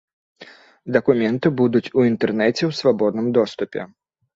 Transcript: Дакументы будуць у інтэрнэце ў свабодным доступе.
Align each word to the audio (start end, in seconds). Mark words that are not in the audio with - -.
Дакументы 0.95 1.47
будуць 1.61 1.85
у 1.97 2.09
інтэрнэце 2.13 2.61
ў 2.65 2.71
свабодным 2.83 3.27
доступе. 3.41 3.91